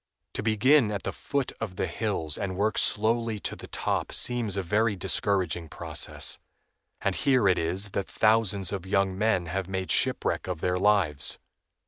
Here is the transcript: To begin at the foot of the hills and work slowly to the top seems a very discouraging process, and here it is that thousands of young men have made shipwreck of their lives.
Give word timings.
To 0.33 0.41
begin 0.41 0.91
at 0.91 1.03
the 1.03 1.11
foot 1.11 1.51
of 1.61 1.75
the 1.75 1.85
hills 1.85 2.35
and 2.35 2.55
work 2.57 2.79
slowly 2.79 3.39
to 3.41 3.55
the 3.55 3.67
top 3.67 4.11
seems 4.11 4.57
a 4.57 4.63
very 4.63 4.95
discouraging 4.95 5.69
process, 5.69 6.39
and 7.01 7.13
here 7.13 7.47
it 7.47 7.59
is 7.59 7.91
that 7.91 8.07
thousands 8.07 8.73
of 8.73 8.87
young 8.87 9.15
men 9.15 9.45
have 9.45 9.69
made 9.69 9.91
shipwreck 9.91 10.47
of 10.47 10.59
their 10.59 10.77
lives. 10.77 11.37